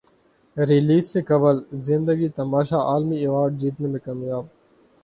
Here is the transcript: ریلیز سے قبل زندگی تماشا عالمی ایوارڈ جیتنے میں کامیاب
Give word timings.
ریلیز 0.57 1.05
سے 1.07 1.21
قبل 1.21 1.55
زندگی 1.81 2.29
تماشا 2.35 2.79
عالمی 2.83 3.17
ایوارڈ 3.17 3.59
جیتنے 3.61 3.87
میں 3.87 3.99
کامیاب 3.99 4.45